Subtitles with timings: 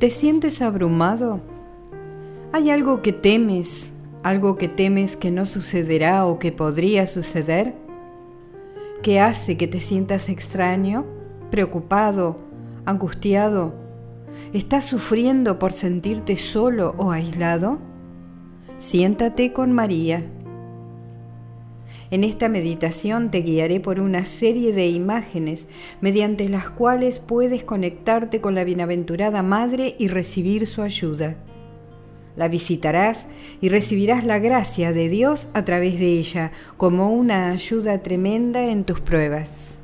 [0.00, 1.42] ¿Te sientes abrumado?
[2.52, 3.92] ¿Hay algo que temes,
[4.22, 7.74] algo que temes que no sucederá o que podría suceder?
[9.02, 11.04] ¿Qué hace que te sientas extraño,
[11.50, 12.38] preocupado,
[12.86, 13.74] angustiado?
[14.54, 17.76] ¿Estás sufriendo por sentirte solo o aislado?
[18.78, 20.24] Siéntate con María
[22.10, 25.68] en esta meditación te guiaré por una serie de imágenes
[26.00, 31.36] mediante las cuales puedes conectarte con la bienaventurada Madre y recibir su ayuda.
[32.36, 33.26] La visitarás
[33.60, 38.84] y recibirás la gracia de Dios a través de ella como una ayuda tremenda en
[38.84, 39.78] tus pruebas.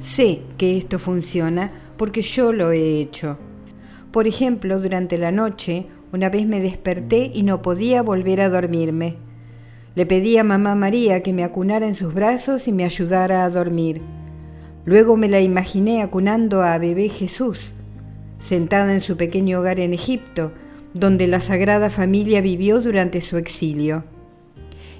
[0.00, 3.38] Sé que esto funciona porque yo lo he hecho.
[4.10, 9.16] Por ejemplo, durante la noche, una vez me desperté y no podía volver a dormirme.
[9.94, 13.50] Le pedí a mamá María que me acunara en sus brazos y me ayudara a
[13.50, 14.00] dormir.
[14.86, 17.74] Luego me la imaginé acunando a bebé Jesús,
[18.38, 20.52] sentada en su pequeño hogar en Egipto,
[20.94, 24.04] donde la Sagrada Familia vivió durante su exilio.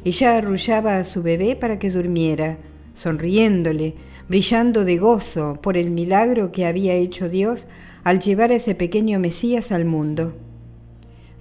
[0.05, 2.59] Ella arrullaba a su bebé para que durmiera,
[2.93, 3.95] sonriéndole,
[4.29, 7.67] brillando de gozo por el milagro que había hecho Dios
[8.05, 10.35] al llevar a ese pequeño Mesías al mundo.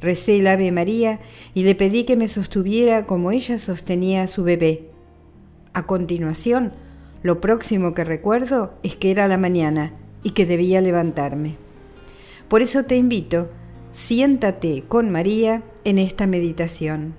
[0.01, 1.19] Recé el Ave María
[1.53, 4.89] y le pedí que me sostuviera como ella sostenía a su bebé.
[5.73, 6.73] A continuación,
[7.21, 9.93] lo próximo que recuerdo es que era la mañana
[10.23, 11.55] y que debía levantarme.
[12.49, 13.49] Por eso te invito,
[13.91, 17.13] siéntate con María en esta meditación.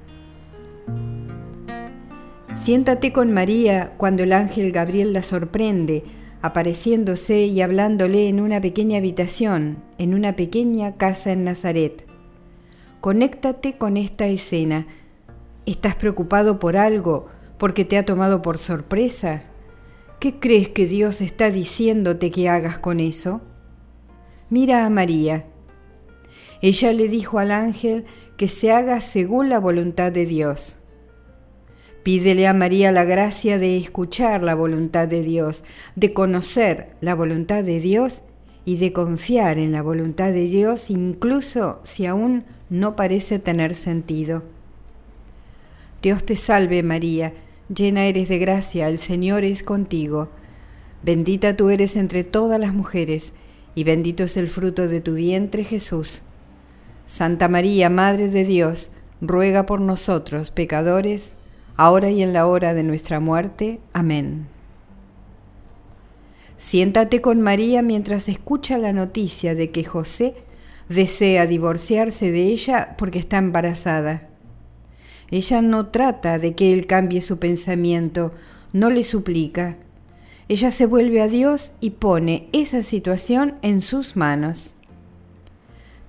[2.56, 6.04] Siéntate con María cuando el ángel Gabriel la sorprende,
[6.42, 12.11] apareciéndose y hablándole en una pequeña habitación, en una pequeña casa en Nazaret.
[13.02, 14.86] Conéctate con esta escena.
[15.66, 17.26] ¿Estás preocupado por algo
[17.58, 19.42] porque te ha tomado por sorpresa?
[20.20, 23.40] ¿Qué crees que Dios está diciéndote que hagas con eso?
[24.50, 25.46] Mira a María.
[26.60, 28.04] Ella le dijo al ángel
[28.36, 30.76] que se haga según la voluntad de Dios.
[32.04, 35.64] Pídele a María la gracia de escuchar la voluntad de Dios,
[35.96, 38.22] de conocer la voluntad de Dios
[38.64, 44.42] y de confiar en la voluntad de Dios incluso si aún no parece tener sentido.
[46.00, 47.34] Dios te salve María,
[47.68, 50.30] llena eres de gracia, el Señor es contigo.
[51.02, 53.34] Bendita tú eres entre todas las mujeres,
[53.74, 56.22] y bendito es el fruto de tu vientre Jesús.
[57.04, 61.36] Santa María, Madre de Dios, ruega por nosotros pecadores,
[61.76, 63.80] ahora y en la hora de nuestra muerte.
[63.92, 64.46] Amén.
[66.56, 70.34] Siéntate con María mientras escucha la noticia de que José
[70.88, 74.28] desea divorciarse de ella porque está embarazada.
[75.30, 78.32] Ella no trata de que él cambie su pensamiento,
[78.72, 79.78] no le suplica.
[80.48, 84.74] Ella se vuelve a Dios y pone esa situación en sus manos.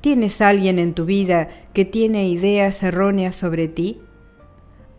[0.02, 4.02] ¿Tienes alguien en tu vida que tiene ideas erróneas sobre ti?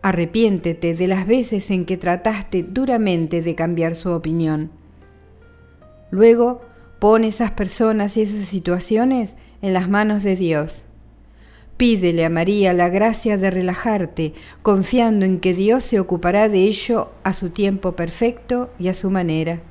[0.01, 4.71] Arrepiéntete de las veces en que trataste duramente de cambiar su opinión.
[6.09, 6.61] Luego,
[6.99, 10.85] pon esas personas y esas situaciones en las manos de Dios.
[11.77, 17.11] Pídele a María la gracia de relajarte, confiando en que Dios se ocupará de ello
[17.23, 19.61] a su tiempo perfecto y a su manera.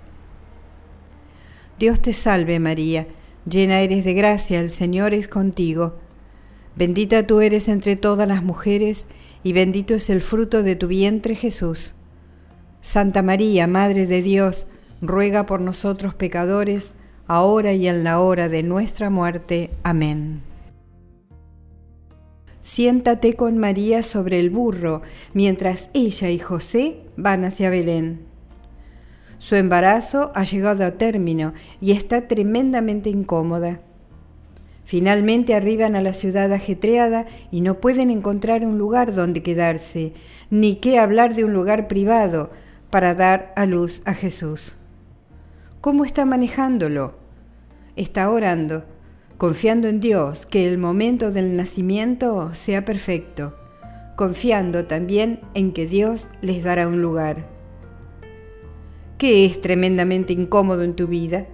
[1.79, 3.07] Dios te salve María,
[3.49, 5.99] llena eres de gracia, el Señor es contigo.
[6.77, 9.09] Bendita tú eres entre todas las mujeres,
[9.43, 11.97] y bendito es el fruto de tu vientre Jesús.
[12.81, 14.69] Santa María, Madre de Dios,
[15.01, 16.95] ruega por nosotros pecadores,
[17.27, 19.71] ahora y en la hora de nuestra muerte.
[19.83, 20.43] Amén.
[22.61, 25.03] Siéntate con María sobre el burro,
[25.35, 28.21] mientras ella y José van hacia Belén.
[29.39, 31.53] Su embarazo ha llegado a término
[31.83, 33.81] y está tremendamente incómoda.
[34.87, 40.15] Finalmente arriban a la ciudad ajetreada y no pueden encontrar un lugar donde quedarse,
[40.49, 42.51] ni qué hablar de un lugar privado
[42.89, 44.77] para dar a luz a Jesús.
[45.81, 47.24] ¿Cómo está manejándolo?
[47.97, 48.85] Está orando,
[49.39, 53.57] confiando en Dios que el momento del nacimiento sea perfecto,
[54.17, 57.49] confiando también en que Dios les dará un lugar.
[59.17, 61.47] ¿Qué es tremendamente incómodo en tu vida?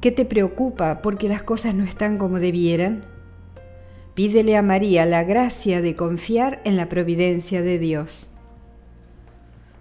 [0.00, 3.04] ¿Qué te preocupa porque las cosas no están como debieran?
[4.14, 8.32] Pídele a María la gracia de confiar en la providencia de Dios.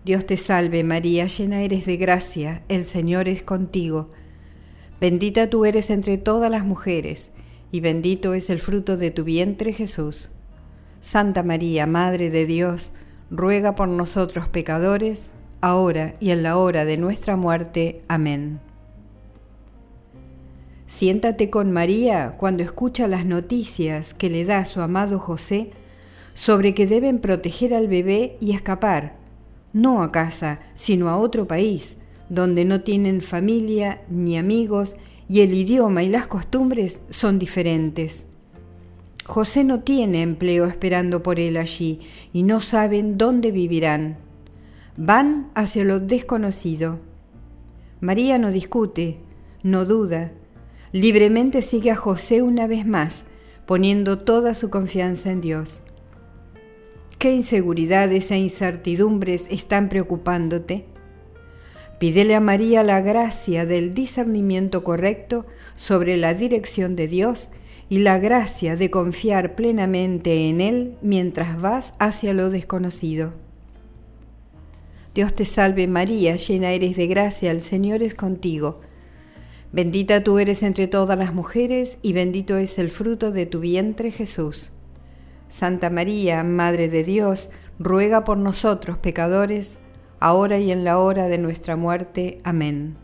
[0.03, 4.09] Dios te salve María, llena eres de gracia, el Señor es contigo.
[4.99, 7.31] Bendita tú eres entre todas las mujeres,
[7.71, 10.31] y bendito es el fruto de tu vientre Jesús.
[11.01, 12.93] Santa María, Madre de Dios,
[13.29, 18.01] ruega por nosotros pecadores, ahora y en la hora de nuestra muerte.
[18.07, 18.59] Amén.
[20.87, 25.71] Siéntate con María cuando escucha las noticias que le da su amado José
[26.33, 29.17] sobre que deben proteger al bebé y escapar,
[29.73, 34.95] no a casa, sino a otro país, donde no tienen familia ni amigos
[35.29, 38.27] y el idioma y las costumbres son diferentes.
[39.25, 41.99] José no tiene empleo esperando por él allí
[42.31, 44.17] y no saben dónde vivirán.
[44.95, 46.99] Van hacia lo desconocido.
[47.99, 49.17] María no discute,
[49.63, 50.31] no duda,
[50.91, 53.25] libremente sigue a José una vez más,
[53.65, 55.81] poniendo toda su confianza en Dios.
[57.17, 60.85] ¿Qué inseguridades e incertidumbres están preocupándote?
[61.99, 67.49] Pídele a María la gracia del discernimiento correcto sobre la dirección de Dios
[67.89, 73.33] y la gracia de confiar plenamente en Él mientras vas hacia lo desconocido.
[75.15, 78.81] Dios te salve María, llena eres de gracia, el Señor es contigo.
[79.71, 84.11] Bendita tú eres entre todas las mujeres y bendito es el fruto de tu vientre
[84.11, 84.73] Jesús.
[85.49, 89.79] Santa María, Madre de Dios, ruega por nosotros pecadores,
[90.19, 92.39] ahora y en la hora de nuestra muerte.
[92.43, 92.95] Amén.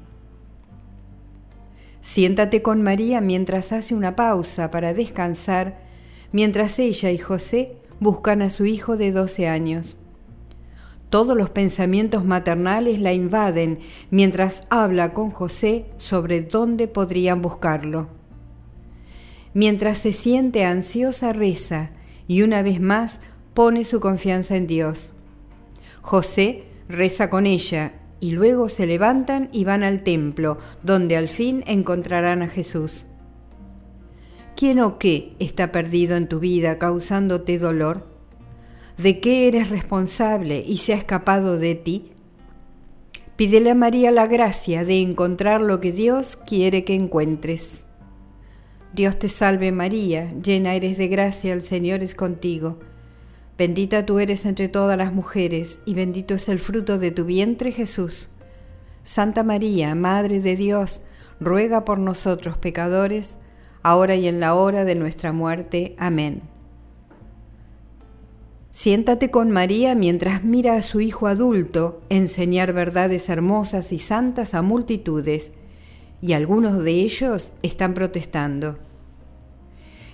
[2.01, 5.80] Siéntate con María mientras hace una pausa para descansar,
[6.31, 10.00] mientras ella y José buscan a su hijo de 12 años.
[11.10, 13.80] Todos los pensamientos maternales la invaden
[14.10, 18.07] mientras habla con José sobre dónde podrían buscarlo.
[19.54, 21.92] Mientras se siente ansiosa, reza
[22.27, 23.21] y una vez más
[23.54, 25.13] pone su confianza en Dios.
[26.01, 31.64] José reza con ella y luego se levantan y van al templo, donde al fin
[31.68, 33.08] encontrarán a Jesús.
[34.56, 38.14] ¿Quién o qué está perdido en tu vida causándote dolor?
[38.98, 42.12] de qué eres responsable y se ha escapado de ti?
[43.36, 47.86] Pídele a María la gracia de encontrar lo que Dios quiere que encuentres.
[48.94, 52.80] Dios te salve María, llena eres de gracia, el Señor es contigo.
[53.58, 57.72] Bendita tú eres entre todas las mujeres, y bendito es el fruto de tu vientre
[57.72, 58.32] Jesús.
[59.04, 61.04] Santa María, Madre de Dios,
[61.40, 63.40] ruega por nosotros pecadores,
[63.84, 65.96] ahora y en la hora de nuestra muerte.
[66.00, 66.42] Amén.
[68.72, 74.64] Siéntate con María mientras mira a su hijo adulto enseñar verdades hermosas y santas a
[74.64, 75.54] multitudes,
[76.22, 78.80] y algunos de ellos están protestando.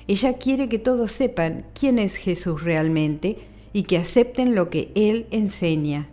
[0.09, 3.37] Ella quiere que todos sepan quién es Jesús realmente
[3.71, 6.09] y que acepten lo que Él enseña.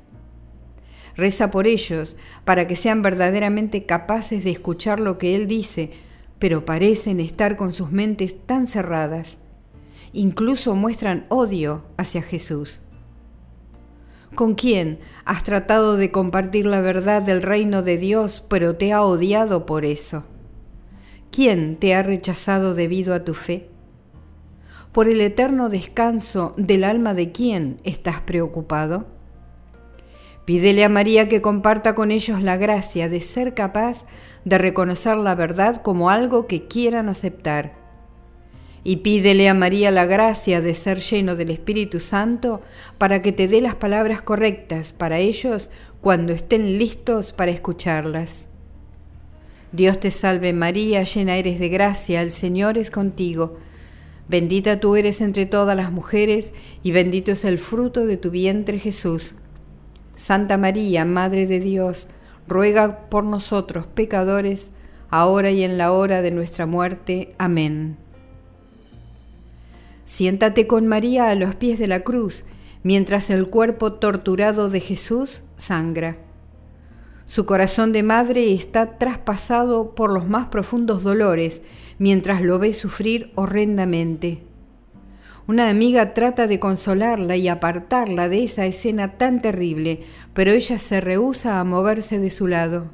[1.17, 5.91] Reza por ellos para que sean verdaderamente capaces de escuchar lo que Él dice,
[6.39, 9.39] pero parecen estar con sus mentes tan cerradas
[10.17, 12.81] incluso muestran odio hacia Jesús.
[14.35, 19.03] ¿Con quién has tratado de compartir la verdad del reino de Dios, pero te ha
[19.03, 20.25] odiado por eso?
[21.31, 23.69] ¿Quién te ha rechazado debido a tu fe?
[24.97, 29.05] ¿Por el eterno descanso del alma de quién estás preocupado?
[30.47, 34.05] Pídele a María que comparta con ellos la gracia de ser capaz
[34.47, 37.75] de reconocer la verdad como algo que quieran aceptar
[38.85, 42.63] y pídele a María la gracia de ser lleno del Espíritu Santo
[42.97, 45.69] para que te dé las palabras correctas para ellos
[46.01, 48.49] cuando estén listos para escucharlas.
[49.73, 53.59] Dios te salve María, llena eres de gracia, el Señor es contigo.
[54.29, 56.53] Bendita tú eres entre todas las mujeres
[56.83, 59.37] y bendito es el fruto de tu vientre Jesús.
[60.17, 62.09] Santa María, Madre de Dios,
[62.49, 64.73] ruega por nosotros pecadores,
[65.11, 67.35] ahora y en la hora de nuestra muerte.
[67.39, 67.97] Amén.
[70.05, 72.47] Siéntate con María a los pies de la cruz,
[72.83, 76.17] mientras el cuerpo torturado de Jesús sangra.
[77.27, 81.65] Su corazón de madre está traspasado por los más profundos dolores,
[81.99, 84.43] mientras lo ve sufrir horrendamente.
[85.49, 90.03] Una amiga trata de consolarla y apartarla de esa escena tan terrible,
[90.35, 92.87] pero ella se rehúsa a moverse de su lado.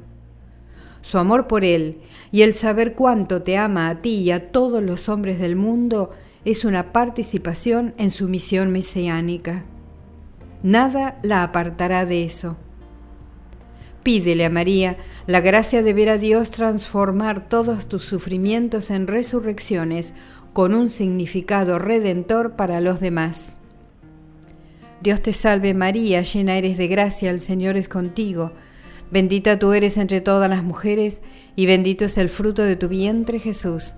[1.03, 1.99] Su amor por él
[2.31, 6.09] y el saber cuánto te ama a ti y a todos los hombres del mundo
[6.43, 9.63] es una participación en su misión mesiánica.
[10.63, 12.57] Nada la apartará de eso.
[14.03, 20.15] Pídele a María la gracia de ver a Dios transformar todos tus sufrimientos en resurrecciones
[20.51, 23.57] con un significado redentor para los demás.
[25.01, 28.51] Dios te salve María, llena eres de gracia, el Señor es contigo.
[29.11, 31.21] Bendita tú eres entre todas las mujeres,
[31.55, 33.95] y bendito es el fruto de tu vientre Jesús.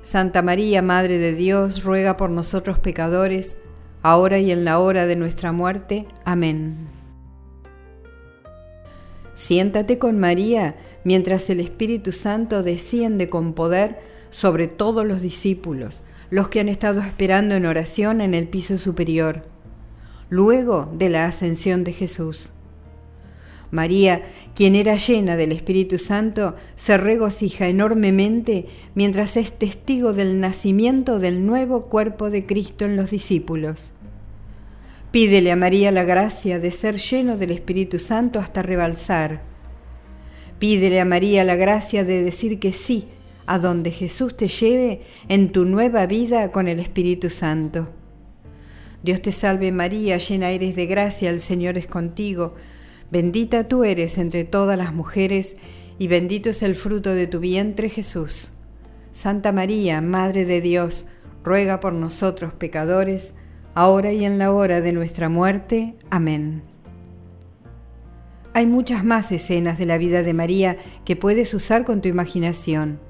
[0.00, 3.58] Santa María, Madre de Dios, ruega por nosotros pecadores,
[4.02, 6.06] ahora y en la hora de nuestra muerte.
[6.24, 6.93] Amén.
[9.34, 13.98] Siéntate con María mientras el Espíritu Santo desciende con poder
[14.30, 19.44] sobre todos los discípulos, los que han estado esperando en oración en el piso superior,
[20.30, 22.52] luego de la ascensión de Jesús.
[23.70, 24.22] María,
[24.54, 31.44] quien era llena del Espíritu Santo, se regocija enormemente mientras es testigo del nacimiento del
[31.44, 33.92] nuevo cuerpo de Cristo en los discípulos.
[35.14, 39.42] Pídele a María la gracia de ser lleno del Espíritu Santo hasta rebalsar.
[40.58, 43.06] Pídele a María la gracia de decir que sí
[43.46, 47.90] a donde Jesús te lleve en tu nueva vida con el Espíritu Santo.
[49.04, 52.56] Dios te salve María, llena eres de gracia, el Señor es contigo
[53.12, 55.58] Bendita tú eres entre todas las mujeres,
[55.96, 58.54] y bendito es el fruto de tu vientre Jesús.
[59.12, 61.06] Santa María, Madre de Dios,
[61.44, 63.34] ruega por nosotros pecadores,
[63.74, 65.94] ahora y en la hora de nuestra muerte.
[66.10, 66.62] Amén.
[68.52, 73.00] Hay muchas más escenas de la vida de María que puedes usar con tu imaginación.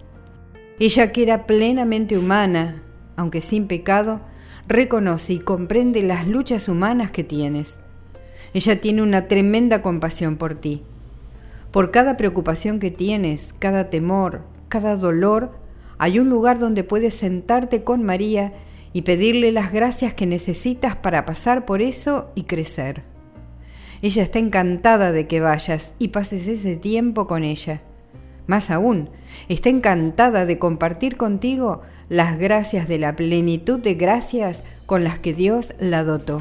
[0.80, 2.82] Ella que era plenamente humana,
[3.16, 4.20] aunque sin pecado,
[4.66, 7.80] reconoce y comprende las luchas humanas que tienes
[8.54, 10.84] ella tiene una tremenda compasión por ti.
[11.72, 15.50] Por cada preocupación que tienes, cada temor, cada dolor,
[15.98, 18.52] hay un lugar donde puedes sentarte con María
[18.94, 23.02] y pedirle las gracias que necesitas para pasar por eso y crecer.
[24.00, 27.82] Ella está encantada de que vayas y pases ese tiempo con ella.
[28.46, 29.10] Más aún,
[29.48, 35.34] está encantada de compartir contigo las gracias de la plenitud de gracias con las que
[35.34, 36.40] Dios la dotó.